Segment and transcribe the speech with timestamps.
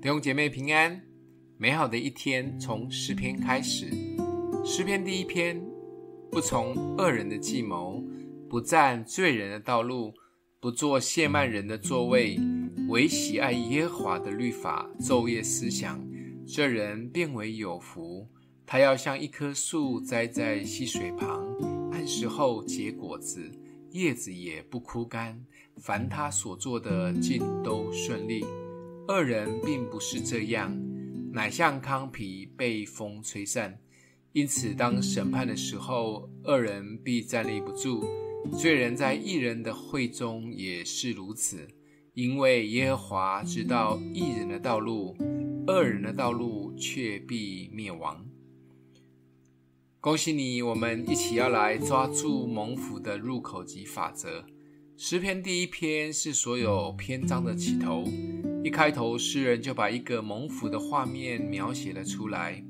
[0.00, 1.02] 弟兄姐妹平安，
[1.56, 3.90] 美好的一天从诗篇开始。
[4.64, 5.60] 诗篇第一篇，
[6.30, 8.00] 不从恶人的计谋，
[8.48, 10.14] 不占罪人的道路，
[10.60, 12.38] 不做亵慢人的座位，
[12.88, 16.00] 唯喜爱耶和华的律法，昼夜思想，
[16.46, 18.24] 这人变为有福。
[18.64, 21.44] 他要像一棵树栽在溪水旁，
[21.90, 23.50] 按时候结果子，
[23.90, 25.44] 叶子也不枯干。
[25.76, 28.44] 凡他所做的尽都顺利。
[29.08, 30.78] 恶人并不是这样，
[31.32, 33.78] 乃像糠皮被风吹散。
[34.34, 38.04] 因此，当审判的时候，恶人必站立不住；
[38.52, 41.66] 罪人在义人的会中也是如此。
[42.12, 45.16] 因为耶和华知道义人的道路，
[45.66, 48.26] 恶人的道路却必灭亡。
[50.00, 54.44] 恭喜你，我们一起要来抓住蒙福的入口及法则。
[54.98, 58.04] 诗篇第一篇是所有篇章的起头，
[58.64, 62.62] 一开头，诗人就把一个蒙福的画面描写了出来：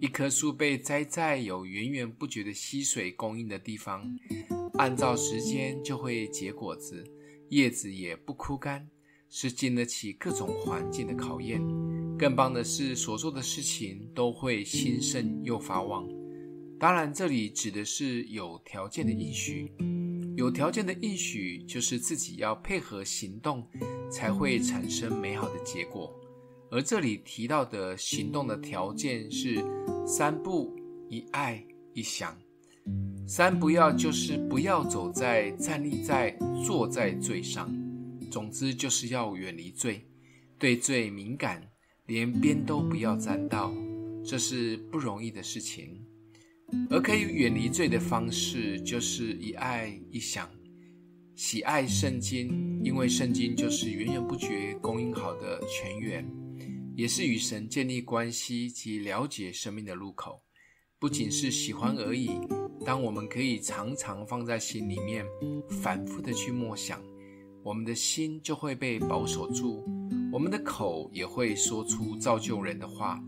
[0.00, 4.08] 一棵树被栽在有源源不绝的溪水供应的地方，
[4.74, 7.04] 按照时间就会结果子，
[7.50, 8.88] 叶子也不枯干，
[9.28, 11.60] 是经得起各种环境的考验。
[12.18, 16.08] 更棒的是，所做的事情都会兴盛又发旺。
[16.80, 19.70] 当然，这里指的是有条件的应许。
[20.36, 23.66] 有条件的应许，就是自己要配合行动，
[24.10, 26.14] 才会产生美好的结果。
[26.70, 29.64] 而这里提到的行动的条件是
[30.06, 30.76] 三不：
[31.08, 31.64] 一爱、
[31.94, 32.36] 一想。
[33.26, 36.30] 三不要就是不要走在、站立在、
[36.64, 37.74] 坐在罪上。
[38.30, 40.06] 总之就是要远离罪，
[40.58, 41.66] 对罪敏感，
[42.04, 43.72] 连边都不要沾到，
[44.22, 46.05] 这是不容易的事情。
[46.90, 50.48] 而可以远离罪的方式，就是一爱一想，
[51.34, 56.28] 喜爱圣经，因为圣经就是源源不绝供应好的泉源，
[56.96, 60.42] 也是与神建立关系及了解生命的入口。
[60.98, 62.30] 不仅是喜欢而已，
[62.84, 65.24] 当我们可以常常放在心里面，
[65.82, 67.02] 反复的去默想，
[67.62, 69.84] 我们的心就会被保守住，
[70.32, 73.22] 我们的口也会说出造就人的话。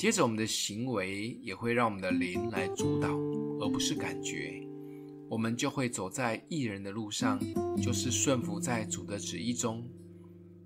[0.00, 3.14] 接着，我们的行为也会让我们的灵来主导，
[3.60, 4.66] 而不是感觉。
[5.28, 7.38] 我们就会走在艺人的路上，
[7.76, 9.86] 就是顺服在主的旨意中。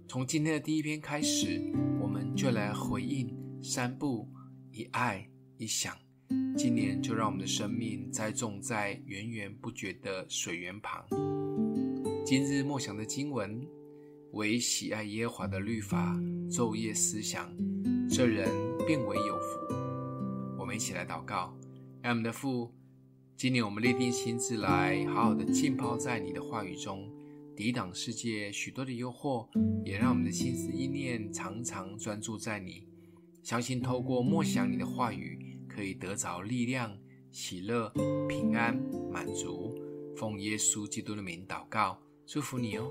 [0.07, 1.61] 从今天的第一篇开始，
[2.01, 4.29] 我们就来回应三步：
[4.71, 5.97] 一爱、一想。
[6.57, 11.05] 今年就让我们的生命栽种在源源不绝的水源旁。
[12.25, 13.67] 今日默想的经文：
[14.31, 16.15] 为喜爱耶华的律法，
[16.49, 17.53] 昼夜思想，
[18.09, 18.74] 这人。
[18.87, 19.75] 便为有福。
[20.59, 21.57] 我们一起来祷告，
[22.03, 22.73] 爱我们的父，
[23.37, 27.11] 今年我们立定心志来，好好的浸泡在你的话语中，
[27.57, 29.49] 抵挡世界许多的诱惑，
[29.85, 32.87] 也让我们的心思意念常常专注在你。
[33.43, 36.97] 相信透过默想你的话语，可以得着力量、
[37.31, 37.93] 喜乐、
[38.29, 38.75] 平安、
[39.13, 39.75] 满足。
[40.17, 42.91] 奉耶稣基督的名祷告，祝福你哦。